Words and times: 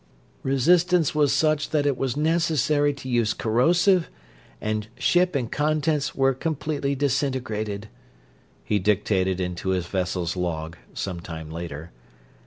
"...resistance 0.41 1.13
was 1.13 1.31
such 1.31 1.69
that 1.69 1.85
it 1.85 1.95
was 1.95 2.17
necessary 2.17 2.91
to 2.91 3.07
use 3.07 3.35
corrosive, 3.35 4.09
and 4.59 4.87
ship 4.97 5.35
and 5.35 5.51
contents 5.51 6.15
were 6.15 6.33
completely 6.33 6.95
disintegrated," 6.95 7.87
he 8.63 8.79
dictated 8.79 9.39
into 9.39 9.69
his 9.69 9.85
vessel's 9.85 10.35
log, 10.35 10.75
some 10.95 11.19
time 11.19 11.51
later. 11.51 11.91